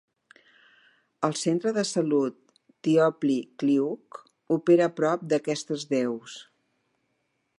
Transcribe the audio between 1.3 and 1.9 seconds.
Centre de